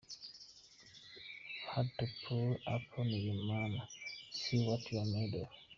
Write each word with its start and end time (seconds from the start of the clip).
Had 1.69 1.87
to 1.99 2.07
pull 2.25 2.57
up 2.65 2.81
on 2.97 3.07
your 3.07 3.35
mama, 3.35 3.87
see 4.31 4.67
what 4.67 4.91
you're 4.91 5.05
made 5.05 5.35
of. 5.35 5.47